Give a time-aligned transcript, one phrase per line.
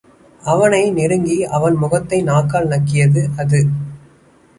[0.43, 3.61] அவனை நெருங்கி அவன் முகத்தை நாக்கால் நக்கியது அது.